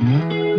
[0.00, 0.49] Mm-hmm.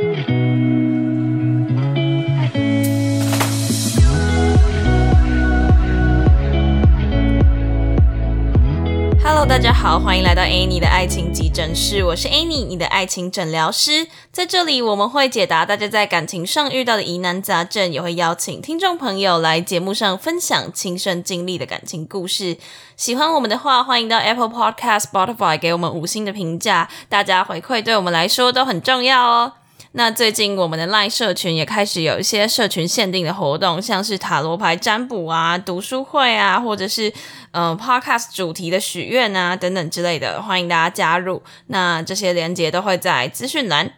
[9.51, 14.07] 大家好，欢迎来到 Annie 的爱情急诊室，我是 Annie，你的爱情诊疗师。
[14.31, 22.55] 在这里，我们会解答大家在感情上遇到的疑难杂症，也会邀请听众朋友来节目上分享亲身经历的感情故事。
[22.95, 29.51] 喜欢我们的话，欢迎到 Apple Podcast、Spotify 给我们五星的评价，大家回馈对我们来说都很重要哦。
[29.93, 37.11] 那最近我们的 LINE 社群也开始有一些社群限定的活动，像是塔罗牌占卜啊、读书会啊，或者是
[37.51, 41.43] 嗯 Podcast 主题的许愿啊等等之类的，欢迎大家加入。
[41.67, 43.91] 那这些连接都会在资讯栏。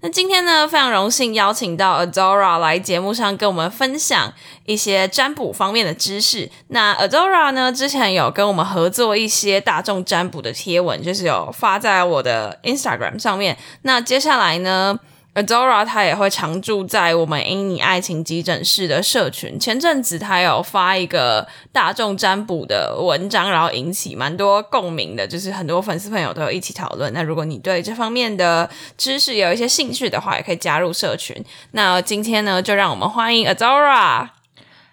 [0.00, 4.32] 那今天呢，非常荣幸邀请到 Adora 来节目上跟我们分享
[4.64, 6.50] 一些占卜方面的知识。
[6.68, 13.56] 那 Adora 呢，之前有跟我们合作一些大众占卜的贴文，就是有发在我的 Instagram 上面。
[13.82, 14.98] 那接下来呢
[15.36, 19.60] ？Adora 他也会常驻在我们因你爱情急诊室的社群。
[19.60, 27.12] 前阵子他有发一个大众占卜的文章，然后引起蛮多共鸣的，就是很多粉丝朋友都有一起讨论。
[27.12, 31.36] 那如果你对这方面的知识有一些兴趣的话，也可以加入社群。
[31.72, 34.30] 那今天呢，就让我们欢迎 Adora。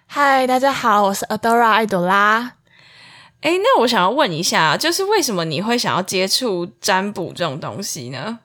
[0.06, 2.52] 嗨，大家好，我是 Adora 爱朵拉。
[3.40, 8.40] 哎，那我想要问一下，就是为什么你会想要接触占卜这种东西呢？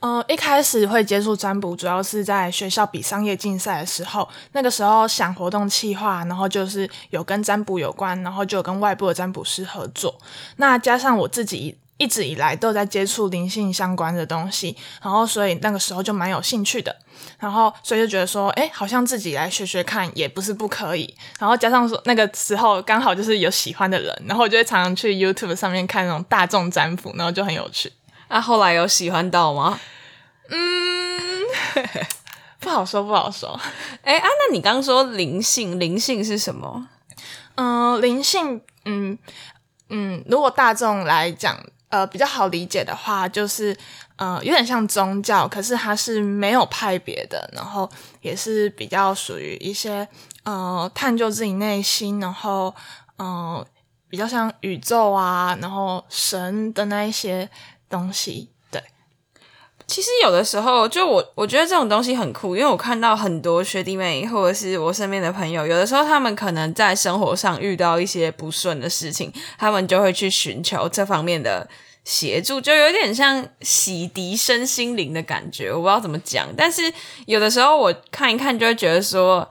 [0.00, 10.18] 嗯，一开始会接触占卜，主要是在学校比商业竞赛的时候，那个时候想活动企划，然后就是有跟占卜有关，然后就跟外部的占卜师合作。
[10.56, 16.96] 那加上我自己一直以来都在接触灵性相关的东西，然后所以那个时候就蛮有兴趣的。
[17.38, 21.14] 然后所以就觉得说，哎，好像自己来学学看也不是不可以。
[21.38, 27.92] 然后加上说那个时候刚好就是有喜欢的人，然后我就会常常去 YouTube 上面看那种大众占卜，然后就很有趣。
[28.32, 29.80] 那后来有喜欢到吗？
[30.48, 31.42] 嗯，
[32.60, 33.58] 不好说，不好说。
[34.02, 36.86] 哎啊，那你刚说灵性，灵性是什么？
[37.56, 39.18] 嗯，灵性，嗯
[39.88, 43.76] 嗯，如果大众来讲，呃，比较好理解的话，就是
[44.14, 47.90] 呃，有点像宗教，可是它是没有派别的，然后
[48.20, 50.06] 也是比较属于一些
[50.44, 52.72] 呃，探究自己内心，然后
[53.18, 53.66] 嗯，
[54.08, 57.50] 比较像宇宙啊，然后神的那一些。
[57.90, 58.82] 东西对，
[59.86, 71.68] 其实有的时候就我我觉得这种东西很酷，因为我看到很多学弟妹或者是我身边的朋友，有的时候他们可能在生活上遇到一些不顺的事情，他们就会去寻求这方面的
[72.04, 76.92] 协助，就有点像洗涤身心灵的感觉，我不知道怎么讲，但是
[77.26, 79.48] 有的时候我看一看就会觉得说。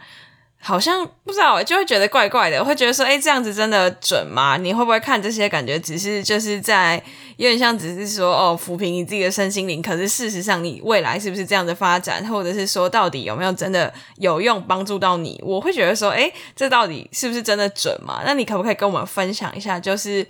[0.61, 4.57] 好像不知道，就会觉得怪怪的，会觉得说，哎，这样子真的准吗？
[4.57, 5.47] 你会不会看这些？
[5.47, 7.01] 感觉只是就是在
[7.37, 9.81] 有点像，只是说哦，抚平你自己的身心灵。
[9.81, 15.41] 可是事实上，你未来是不是这样的发展，或者是说，到底有没有真的有用，帮助到你？
[15.43, 18.21] 我会觉得说，哎，这到底是不是真的准嘛？
[18.25, 20.27] 那你可不可以跟我们分享一下，就是？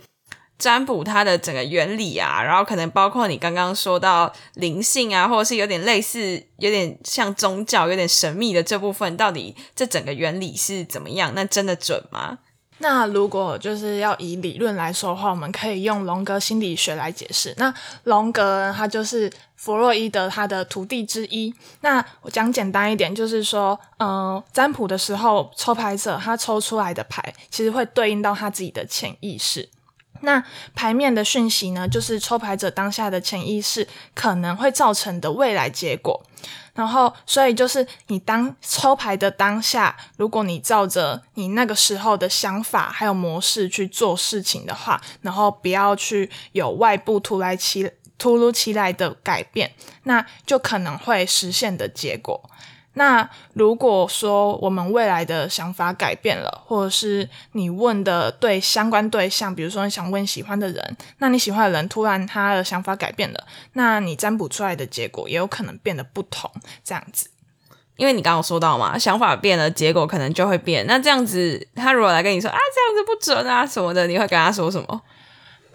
[0.60, 11.32] 占卜它的整个原理啊，然后可能包括你刚刚说到灵性啊，或者是有点类似、有点像宗教、有点神秘的这部分，到底这整个原理是怎么样？
[11.34, 12.38] 那真的准吗？
[12.82, 17.54] 那如果就是要以理论来说的话，我们可以用荣格心理学来解释。
[17.58, 17.72] 那
[18.04, 21.54] 荣格他就是弗洛伊德他的徒弟之一。
[21.82, 29.68] 那我讲简单一点，就是说，嗯，占卜的时候，抽牌者他抽出来的牌，其实会对应到他自己的潜意识。
[30.20, 30.42] 那
[30.74, 36.22] 牌面的讯息呢，就是抽牌者当下的潜意识可能会造成的未来结果。
[36.72, 49.72] 然后，所以就是你当抽牌的当下，如果你照着你那个时候的想法还有模式去做事情的话，然后不要去有外部突来其突如其来的改变，
[50.04, 52.48] 那就可能会实现的结果。
[52.94, 66.50] 那如果说我们未来的想法改变了，或者是你问的对相关对象，比如说你想问喜欢的人，那你喜欢的人突然他的想法改变了，那你占卜出来的结果也有可能变得不同。
[66.82, 67.30] 这样子，
[67.94, 70.84] 因为你刚刚说到嘛，想法变了，结果可能就会变。
[70.88, 75.00] 那这样子，他如果来跟你说啊，这样子不准啊什么的，你会跟他说什么？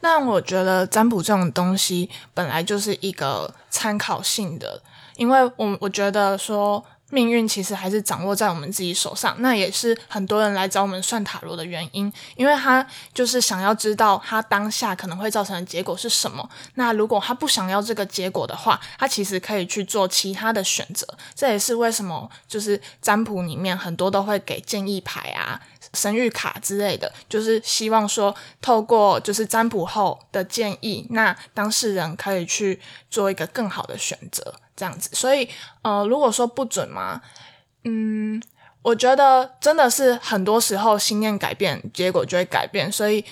[0.01, 4.81] 那我觉得占卜这种东西本来就是一个参考性的，
[5.15, 6.83] 因为我我觉得说。
[7.11, 16.49] 命运其实还是掌握在我们自己手上，那也是很多人来找我们算塔罗的原因，因为他就是想要知道他当下可能会造成的结果是什么。
[16.73, 21.07] 那如果他不想要这个结果的话，他其实可以去做其他的选择。
[21.35, 25.61] 这也是为什么就是占卜里面很多都会给建议牌啊、
[25.93, 32.81] 神谕卡之类的，就是希望说透过就是占卜后的建议，那当事人可以去
[33.11, 34.55] 做一个更好的选择。
[34.75, 35.09] 这样子。
[35.13, 35.47] 所以
[35.81, 37.21] 呃，如果说不准嘛，
[37.83, 38.41] 嗯，
[38.81, 42.91] 我觉得真的是很多时候心念改变，结果就会改变。
[42.91, 43.23] 所以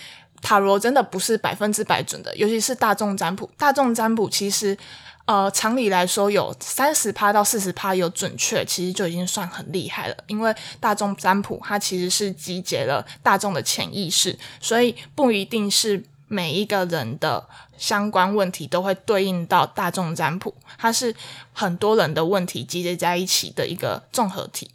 [0.41, 3.49] 塔罗真的不是百分之百准的，尤其是大众占卜。
[3.57, 4.77] 大众占卜其实。
[5.25, 10.17] 呃，常理来说，有三十趴到四十趴有准确，其实就已经算很厉害了。
[10.27, 17.47] 因为大众占卜它其实是集结了大众的潜意识，所以不一定是每一个人的
[17.77, 21.15] 相关问题都会对应到大众占卜，它是
[21.51, 24.69] 很多人的问题集结在一起的一个综合体。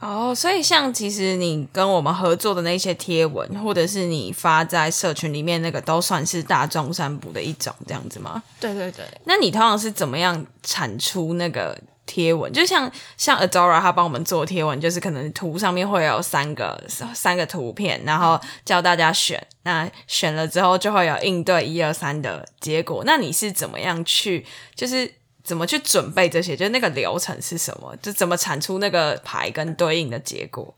[0.00, 8.42] 哦，所以像其实你跟我们合作的那些贴文，或者是你发在社群里面那个，都算是大众占卜的一种，这样子吗？
[8.60, 9.06] 对对对。
[9.24, 12.52] 那你通常是怎么样产出那个贴文？
[12.52, 16.82] 就像像 Adora 他帮我们做贴文，就是可能图上面会有三个
[17.14, 23.02] 三个图片，然后教大家选，那选了之后就会有应对一二三的结果。
[23.06, 25.14] 那你是怎么样去就是？
[25.44, 26.56] 怎么去准备这些？
[26.56, 27.94] 就那个流程是什么？
[28.00, 30.74] 就怎么产出那个牌跟对应的结果？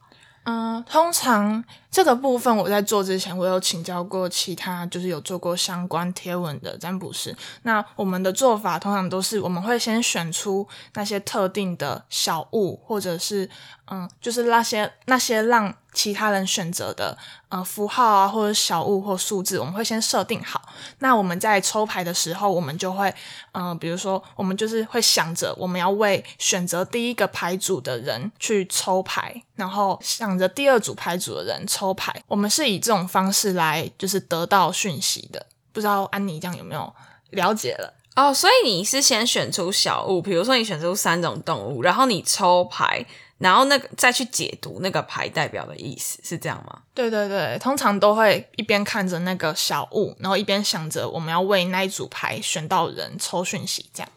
[0.49, 7.37] 嗯，通常这个部分我在做之前，我有请教过其他就是有做过相关贴文的占卜师。
[7.63, 13.51] 那我们的做法通常都是，我们会先选出那些特定的小物，或者是
[13.91, 15.75] 嗯，就是那些那些让。
[15.97, 17.17] 其他人选择的
[17.49, 20.61] 呃符号啊，或者小物或数字，我们会先设定好。
[20.99, 23.11] 那我们在抽牌的时候，我们就会
[23.53, 32.15] 嗯，比如说，我们就是会想着我们要为选择第一个牌组的人去抽牌，然后想着第二组牌组的人抽牌。
[32.27, 35.47] 我们是以这种方式来就是得到讯息的。
[35.73, 36.93] 不知道安妮这样有没有
[37.31, 37.95] 了解了？
[38.17, 43.07] 哦，所以你是先选出小物，比如说你选出三种动物，然后你抽牌。
[43.39, 46.81] 然后那个再去解读那个牌代表的意思是这样吗？
[46.95, 54.11] 对对对，通常都会一边看着那个小物，然后一边想着我们要为那一组牌选到人抽讯息，这样。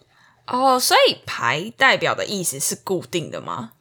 [0.48, 3.74] 哦，所以牌代表的意思是固定的吗？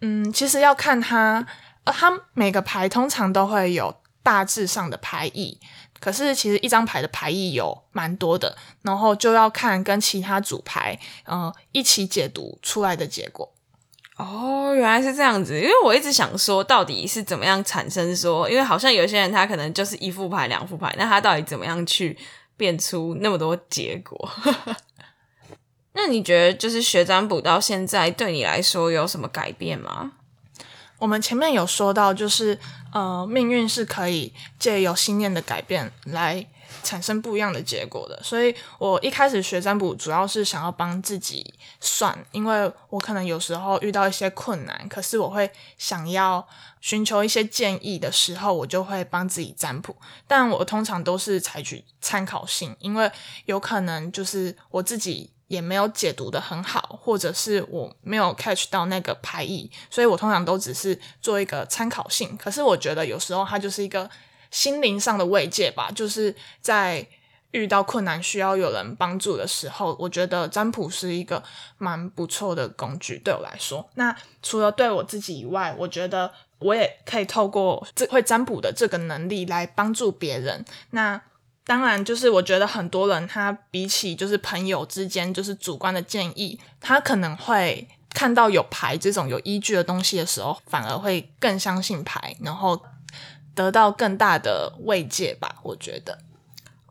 [0.00, 1.46] 嗯，其实要看它，
[1.84, 5.58] 呃，它每个牌通常都会有大致上的牌意，
[6.00, 13.53] 可是其实一张牌的牌意有蛮多的，然后就要看跟其他组牌，呃，一起解读出来的结果。
[14.16, 15.58] 哦，原来是这样子。
[15.60, 18.48] 因为我一直想说，到底是怎么样产生说？
[18.48, 22.16] 因为好像有些人他可能就是一副牌、两副牌，那他到底怎么样去
[22.56, 24.30] 变出那么多结果？
[25.94, 30.12] 那你觉得，就是学占卜到现在，对你来说有什么改变吗？
[30.98, 32.58] 我们前面有说到，就是
[32.92, 36.46] 呃，命运是可以借由信念的改变来。
[36.82, 46.46] 产生不一样的结果的，所以我一开始学占卜主要是想要帮自己算，因为我可能有时候遇到一些困难，可是我会想要
[46.80, 49.96] 寻求一些建议的时候，我就会帮自己占卜。
[50.26, 53.10] 但我通常都是采取参考性，因为
[53.46, 62.36] 有可能就是我自己也没有解读的很好，或者是我没有 catch 到那个牌意，所以我通常都只是做一个参考性。
[62.36, 64.10] 可是我觉得有时候它就是一个。
[64.54, 67.04] 心灵上的慰藉吧，就是在
[67.50, 71.42] 遇到困难需要有人帮助的时候，我觉得占卜是一个
[71.76, 73.90] 蛮不错的工具，对我来说。
[73.96, 76.30] 那除了对我自己以外，我觉得
[76.60, 80.64] 我也可以透过这会占卜的这个能力来帮助别人。
[80.90, 81.20] 那
[81.64, 92.80] 当然，就是我觉得很多人他比起就是朋友之间就是主观的建议，他可能会看到有牌这种有依据的东西的时候，反而会更相信牌，然后。
[93.54, 96.18] 得到更大的慰藉吧，我觉得。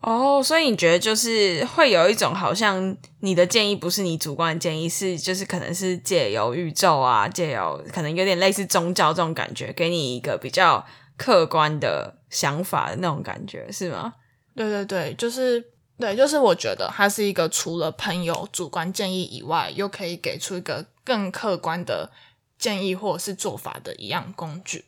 [0.01, 14.15] 哦，所以你觉得就是会有一种好像你的建议不是你主观的建议，是就是可能是借由宇宙啊，借由可能有点类似宗教这种感觉，给你一个比较客观的想法的那种感觉，是吗？
[14.53, 15.63] 对对对，就是
[15.97, 22.11] 对，就是我觉得它是一个除了朋友主观建议以外，又可以给出一个更客观的
[22.59, 24.83] 建议或者是做法的一样工具。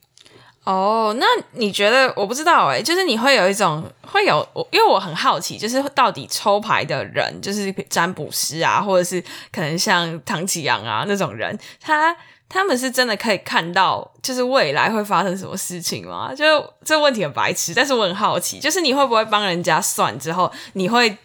[0.65, 12.15] 哦，那你觉得我不知道哎，就是你会有一种会有我，因为我很好奇，就是到底抽牌的人，就是占卜师啊，或者是可能像唐启阳啊那种人，他
[12.49, 16.33] 他们是真的可以看到，就是未来会发生什么事情吗？
[16.33, 16.45] 就
[16.83, 21.15] 这问题很白痴，但是我很好奇，就是你会不会帮人家算之后，你会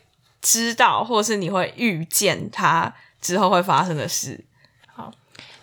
[0.42, 2.92] 知道，或者是你会预见他
[3.22, 4.44] 之后会发生的事？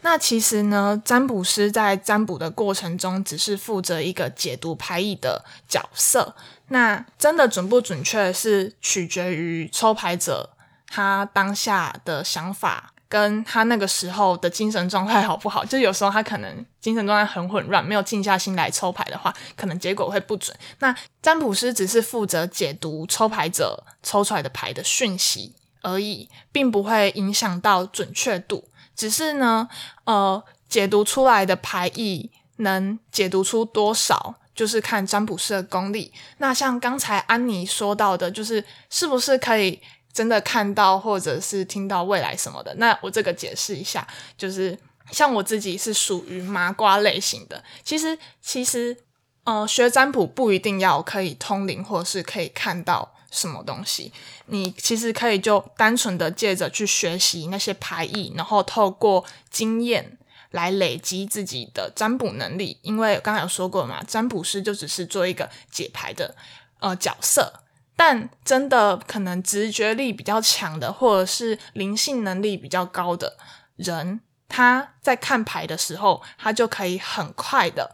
[0.09, 6.33] 那其实呢，占卜师在占卜的过程中，只是负责一个解读牌意的角色。
[6.69, 10.51] 那真的准不准确，是取决于抽牌者
[10.87, 15.65] 他当下的想法，跟他那个时候的精神状态好不好。
[15.65, 20.57] 就有时候他可能精神状态很混乱，没有静下心来抽牌的话，可能结果会不准。
[20.79, 25.53] 那占卜师只是负责解读抽牌者抽出来的牌的讯息。
[25.83, 28.67] 而已，并不会影响到准确度。
[28.97, 29.69] 只是呢，
[30.05, 36.11] 呃，解读出来的牌意能解读出多少，就是看占卜师的功力。
[36.39, 39.79] 那像刚才安妮说到的，就是是不是可以
[40.11, 42.73] 真的看到或者是听到未来什么的？
[42.75, 44.75] 那我这个解释一下，就是
[45.11, 47.63] 像我自己是属于麻瓜类型的。
[47.83, 48.97] 其实，其实，
[49.43, 53.13] 呃，学占卜不一定要可以通灵，或是可以看到。
[53.29, 54.11] 什么东西？
[54.45, 60.17] 你其实可以就单纯的借着去学习那些牌意，然后透过经验
[60.51, 62.79] 来累积自己的占卜能力。
[62.81, 66.35] 因为刚才有说过嘛，占卜师就只是做一个解牌的
[66.79, 67.61] 呃角色，
[67.95, 73.37] 但真的可能直觉力比较强的，或者是灵性能力比较高的
[73.75, 77.91] 人，他在看牌的时候，他就可以很快的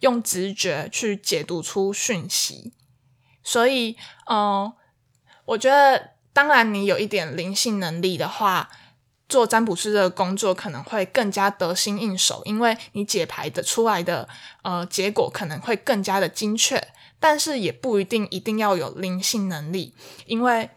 [0.00, 2.72] 用直觉去解读出讯息。
[3.48, 3.96] 所以，
[4.28, 4.70] 嗯，
[5.46, 8.68] 我觉得，当然，你有一点灵性能力的话，
[9.26, 14.28] 做占卜师这个工作可能会更加得心应手，因为你解牌的出来的
[14.62, 16.88] 呃结果可能会更加的精确。
[17.18, 19.94] 但是也不一定一定要有灵性能力，
[20.26, 20.68] 因为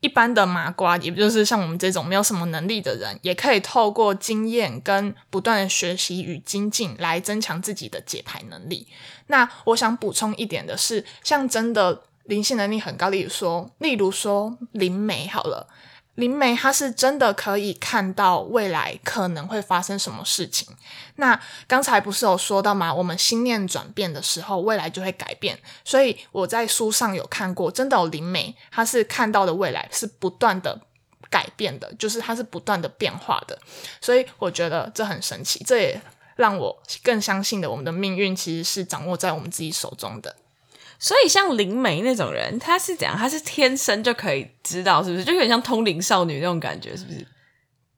[0.00, 8.86] 一般的麻瓜，也就是像我们这种没有什么能力的人，也可以透过经验跟不断的学习与精进来增强自己的解牌能力。
[9.26, 12.02] 那我想补充一点的是，像真的。
[12.30, 15.66] 灵性能力很高，例如说，例如说灵媒好了，
[16.14, 20.68] 灵媒他是真的可以看到未来可能会发生什么事情。
[21.16, 22.94] 那刚才不是有说到吗？
[22.94, 25.58] 我们心念转变的时候，未来就会改变。
[25.84, 30.80] 所以我在书上有看过，真的有灵媒，他是看到的未来是不断的
[31.28, 33.58] 改变的，就是它是不断的变化的。
[34.00, 36.00] 所以我觉得这很神奇，这也
[36.36, 40.36] 让我更相信的，我们的命运其实是掌握在我们自己手中的。
[41.02, 43.16] 所以像灵媒那种人，他是怎样？
[43.16, 45.24] 他是天生就可以知道，是不是？
[45.24, 47.26] 就有点像通灵少女那种感觉，是不是？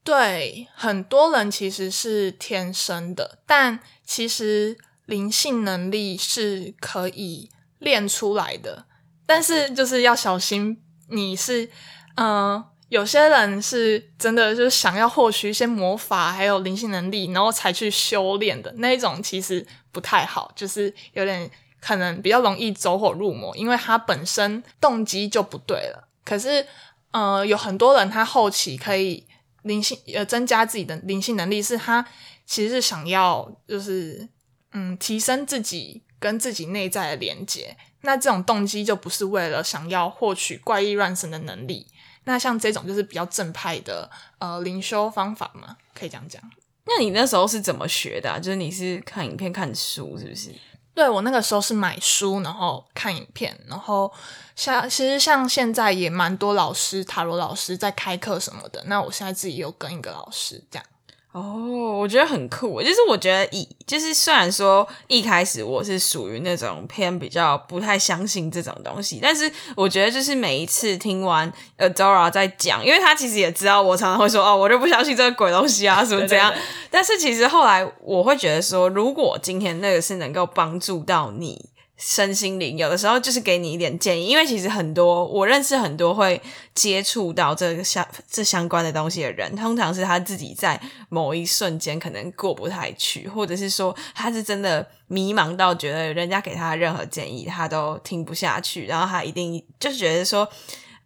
[0.04, 8.87] 对，很多人其实是天生的，但其实灵性能力是可以练出来的。
[9.26, 11.68] 但是就是要小心，你是
[12.14, 21.50] 嗯，有些人是真的就是想要获取一些魔法，还有灵性能力，然后才去修炼的那一种，其实不太好，就是有点。
[21.83, 26.09] 可能比较容易走火入魔，因为他本身动机就不对了。
[26.25, 26.65] 可是，
[27.11, 29.27] 呃，有很多人他后期可以
[29.62, 32.07] 灵性呃增加自己的灵性能力，是他
[32.47, 34.29] 其实是想要就是
[34.71, 37.77] 嗯提升自己跟自己内在的连接。
[38.03, 41.87] 那这种动机就不是为了想要获取怪异乱神的能力。
[42.25, 44.09] 那像这种就是比较正派的
[44.39, 46.41] 呃灵修方法嘛，可以这样讲。
[46.85, 48.39] 那你那时候是怎么学的？
[48.39, 50.53] 就是你是看影片、看书，是不是？
[50.94, 54.12] 对我那个时候是买书，然后看影片，然后
[54.54, 58.82] 像其实像现在也蛮多老师塔罗老师在开课什么的。
[58.87, 60.87] 那我现在自己有跟一个老师这样。
[61.33, 62.83] 哦，我觉得很酷。
[62.83, 76.53] 就是我觉得以就是虽然说一开始我是属于那种偏比较不太相信这种东西，但是我觉得就是每一次听完 Adora 在讲，因为他其实也知道我常常会说哦，我就不相信这个鬼东西啊，什么怎样。
[76.91, 81.72] 但是其实后来我会觉得说，如果今天那个是能够帮助到你。
[82.04, 86.42] 身心灵有的时候就是给你一点建议，因为其实很多我认识很多会
[86.75, 100.49] 接触到这个相这相关的东西的人，通常是他自己在某一瞬间可能过不太去，或者是说他是真的迷茫到觉得人家给他任何建议他都听不下去，然后他一定就觉得说。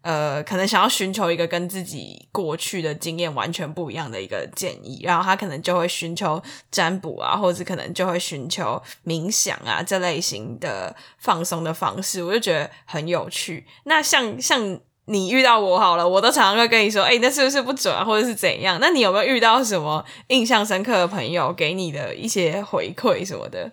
[0.06, 13.66] 呃，可能想要寻求一个跟自己过去的经验完全不一样的一个建议，然后他可能就会寻求占卜啊，或者可能就会寻求冥想啊这类型的放松的方式，我就觉得很有趣。
[13.82, 18.78] 那像像你遇到我好了，我都常常会跟你说，哎，那是不是不准啊，或者是怎样？
[18.80, 23.72] 那你有没有遇到什么印象深刻的朋友给你的一些回馈什么的？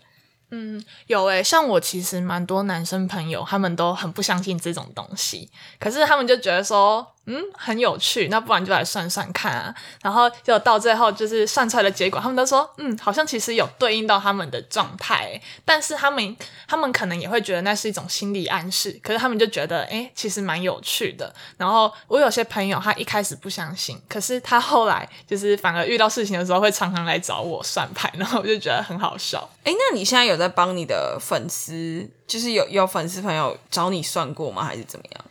[0.55, 7.12] 嗯，有诶，像我其实蛮多男生朋友，他们都很不相信这种东西，可是他们就觉得说。
[7.25, 9.73] 嗯，很有趣，那不然就来算算看啊。
[10.01, 15.41] 然后就到最后，就是算出来的结果，他们都说，嗯，好像其实有对应到他们的状态。
[15.63, 16.35] 但是他们，
[16.67, 18.99] 他们可能也会觉得那是一种心理暗示。
[19.01, 21.33] 可是他们就觉得，哎，其实蛮有趣的。
[21.55, 29.49] 然后我有些朋友，他一开始不相信，可是他后来就是反而遇到事情的时候，会常常来找我算牌，然后我就觉得很好笑。
[29.63, 34.65] 哎，那你现在有在帮你的粉丝，就是有有粉丝朋友找你算过吗？
[34.65, 35.25] 还是怎么样？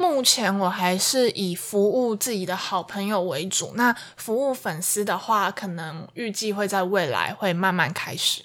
[0.00, 8.42] 目前我还是以服务自己的好朋友为主，那服务粉丝的话，可能预计会在未来会慢慢开始。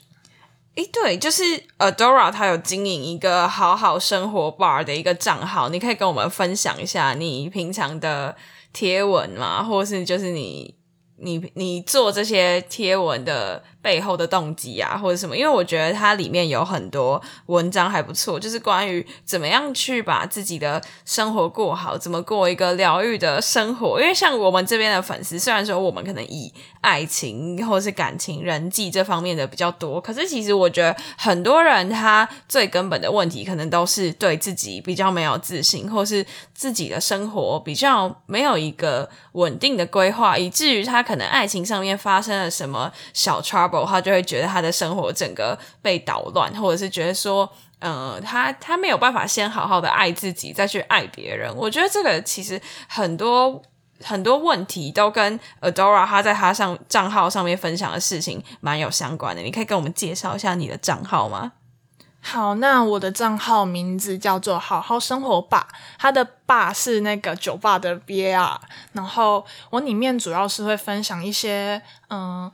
[0.76, 1.44] 诶，对，就是
[1.78, 8.36] Adora，他有经营一个好好生活 bar 的一个账号，你可以跟我们分享一下你平常的
[8.74, 10.76] 贴文嘛，或是就是你
[11.16, 13.64] 你你做这些贴文的。
[13.86, 15.38] 背后的动机啊，或者什么？
[15.38, 24.01] 因为我觉得它里面有很多文章还不错，就是关于怎么样去把自己的生活过好，怎么过一个疗愈的生活。
[24.01, 26.51] 因为像我们这边的粉丝，虽然说我们可能以
[26.82, 36.25] 爱情或是感情、人际这方面的比较多，可是其实我觉得很多人他最根本的问题，可能都是对自己比较没有自信，或是
[36.56, 43.75] 自己的生活比较没有一个稳定的规划，以至于他可能爱情上面发生了什么小 trouble。
[43.84, 51.51] 他就会觉得他的生活整个被捣乱，或者是觉得说，呃，他他没有办法先好好的爱自己，再去爱别人。
[51.55, 53.60] 我觉得这个其实很多
[54.03, 59.41] 很多问题都跟 Adora 他在他上账号上面分享的事情蛮有相关的。
[59.41, 61.53] 你可以跟我们介绍一下你的账号吗？
[62.22, 65.67] 好，那我的账号名字叫做“好好生活吧”，
[66.00, 68.60] 它的“吧”是那个酒吧的 B R，
[68.94, 72.51] 然后我里面主要是会分享一些，嗯。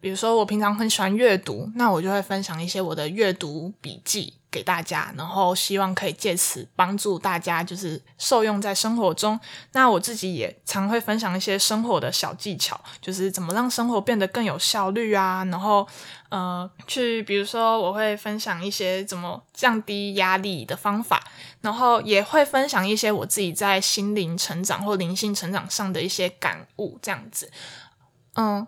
[0.00, 9.38] 比如说，我平常很喜欢阅读，那我就会分享一些我的阅读笔记给大家，然后希望可以借此帮助大家，就是受用在生活中。
[9.72, 15.44] 那我自己也常会分享一些生活的小技巧，就是怎么让生活变得更有效率啊。
[15.50, 15.84] 然后，
[16.28, 21.24] 呃，去比如说，我会分享一些怎么降低压力的方法，
[21.60, 27.50] 然后也会分享一些我自己在心灵成长或灵性成长上的一些感悟，这样子，
[28.36, 28.64] 嗯。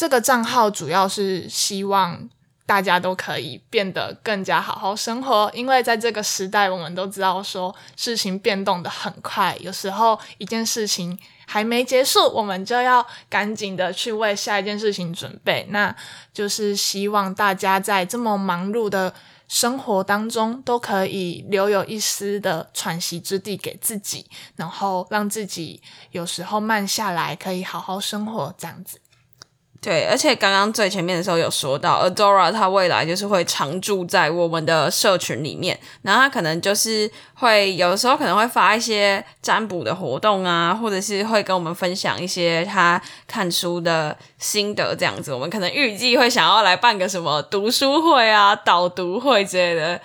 [0.00, 2.26] 这个账号主要是希望
[2.64, 15.66] 大家都可以变得更加好好生活，因为在这个时代，我们都知道说事情变动的很快，有时候一件事情还没结束，我们就要赶紧的去为下一件事情准备。
[15.68, 15.94] 那
[16.32, 19.12] 就是希望大家在这么忙碌的
[19.48, 24.24] 生活当中，都可以留有一丝的喘息之地给自己，
[24.56, 28.98] 然后让自己有时候慢下来，可以好好生活，这样子。
[29.82, 45.32] 对，而且刚刚最前面的时候有说到，Adora 他未来就是会常驻在我们的社群里面，然后他可能就是会有的时候可能会发一些占卜的活动啊，或者是会跟我们分享一些他看书的心得这样子。
[45.32, 49.98] 我们可能预计会想要来办个什么读书会啊、导读会之类的。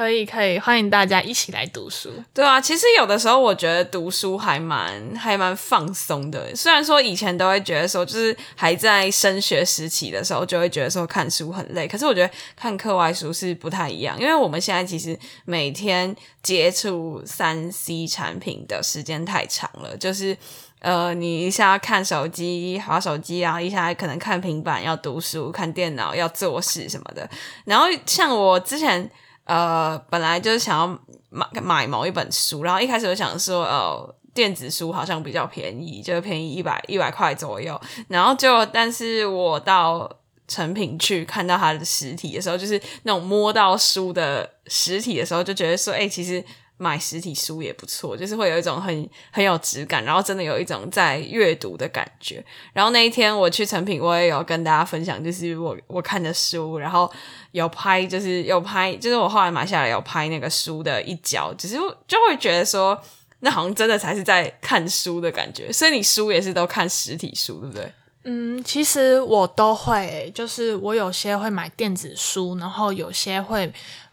[0.00, 2.10] 可以可以，欢迎大家一起来读书。
[2.32, 6.56] 对啊，其实有的时候我觉得读书还蛮还蛮放松的。
[6.56, 11.86] 虽然说以前都会觉得说，就是还在升学时期的时候，就会觉得说看书很累。
[11.86, 20.34] 可是我觉得看课外书是不太一样，因为我们现在其实每天接触三 C 产品的时间太长了，就是
[20.78, 27.28] 呃，你一下看手机、划手机啊，一下可能看平板要读书、看电脑要做事什么的。
[27.66, 29.10] 然后像我之前。
[29.50, 30.86] 呃，本来就是想要
[31.28, 37.78] 买买某一本书，然后一开始我想说，呃，电子书好像比较便宜，就便宜一百一百块左右。
[38.06, 40.08] 然后就，但是我到
[40.46, 46.44] 成品去看到它的实体的时候，就是那种摸到书的实体的时候，就觉得说，哎，其实。
[46.82, 52.42] 买实体书也不错，就是会有一种很很有质感，然后真的有一种在阅读的感觉。
[52.72, 57.10] 然后那一天我去成品，我也有跟大家分享，就是我我看的书，然后
[57.52, 61.76] 有拍，就是有拍，就是我后来买下来有拍那个书的一角，只是
[62.08, 62.98] 就会觉得说，
[63.40, 65.70] 那好像真的才是在看书的感觉。
[65.70, 67.92] 所以你书也是都看实体书，对不对？
[68.24, 73.70] 嗯，其实我都会，就是我有些会买电子书，然后有些会。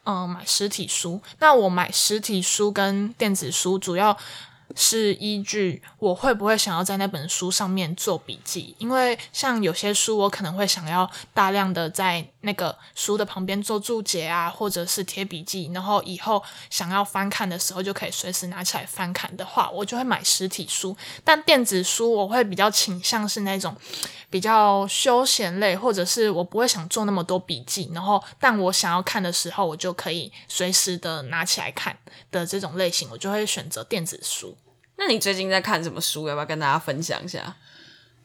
[0.07, 1.21] 嗯，买实体书。
[1.39, 4.17] 那我买实体书跟电子书，主要
[4.75, 8.75] 是依据我会不会想要在那本书上面做笔记。
[8.77, 20.95] 因为像有些书，我可能会想要大量的在那个书的旁边做注解啊，或者是贴笔记，然后以后想要翻看的时候就可以随时拿起来翻看的话，我就会买实体书。
[21.23, 23.75] 但电子书我会比较倾向是那种。
[24.29, 31.97] 比较休闲类，或者是我不会想做那么多笔记，然后但我想要看的时候，我就可以随时的拿起来看
[32.29, 34.56] 的这种类型，我就会选择电子书。
[34.97, 36.27] 那你最近在看什么书？
[36.27, 37.55] 要不要跟大家分享一下？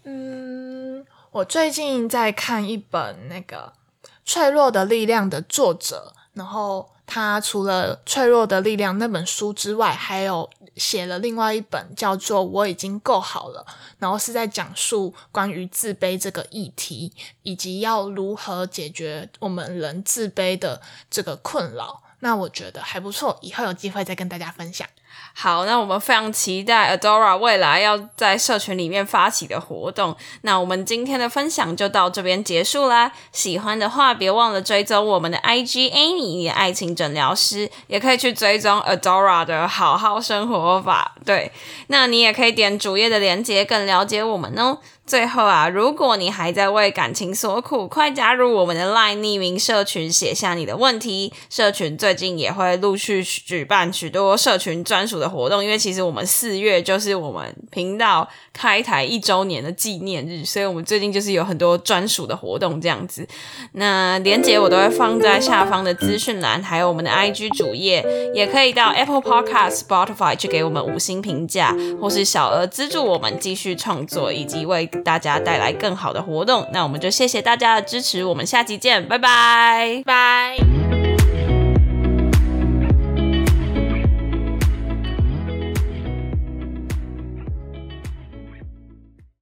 [0.04, 3.72] 嗯，我最近在看一本那个
[4.24, 6.88] 《脆弱的力量》的作者，然后。
[7.04, 13.66] 他除了《脆弱的力量》那本书之外，还有写了另外一本叫做《我已经够好了》，
[13.98, 20.80] 然后是在讲述关于自卑这个议题，以及要如何解决我们人自卑的
[21.10, 22.02] 这个困扰。
[22.20, 24.88] 那我觉得还不错，以后有机会再跟大家分享。
[25.34, 30.14] 好，那我们非常期待 Adora 未来要在社群里面发起的活动。
[30.42, 33.10] 那我们今天的分享就到这边结束啦。
[33.32, 41.14] 喜欢的话，别忘了追踪我们的 IG Amy 爱情诊疗师，也可以去追踪 Adora 的好好生活法。
[41.24, 41.50] 对，
[41.86, 44.78] 那你也可以点主页的链接，更了解我们哦。
[45.12, 51.30] 最后啊，如果你还在为感情所苦，快加入我们的 LINE 匿名社群，写下你的问题。
[51.50, 63.28] 社群最近也会陆续举办许多社群专属的活动，因为其实我们四月就是我们频道开台一周年的纪念日，所以我们最近就是有很多专属的活动这样子。
[63.72, 68.02] 那连接我都会放在下方的资讯栏， 还有我们的 IG 主页，
[68.34, 81.01] 也可以到 Apple Podcast、Spotify 去给我们五星评价，或是小额资助我们继续创作，以及为大家带来更好的活动，那我们就谢谢大家的支持，我们下期见，拜拜拜。